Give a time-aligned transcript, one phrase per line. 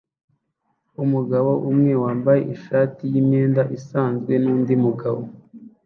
[1.03, 5.21] Umugabo umwe wambaye ishati yimyenda isanzwe nundi mugabo